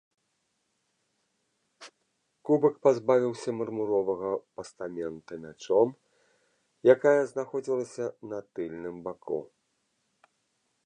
[2.49, 5.87] Кубак пазбавіўся мармуровага пастамента мячом,
[6.97, 9.39] якая знаходзілася на тыльным баку.